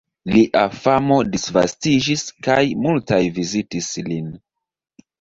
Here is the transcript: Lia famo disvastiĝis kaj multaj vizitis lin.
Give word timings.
Lia 0.35 0.63
famo 0.85 1.17
disvastiĝis 1.35 2.25
kaj 2.49 2.59
multaj 2.89 3.23
vizitis 3.39 3.95
lin. 4.11 4.37